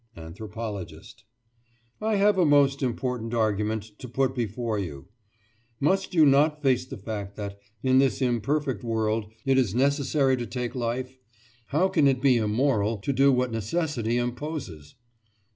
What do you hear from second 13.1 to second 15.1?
do what necessity imposes?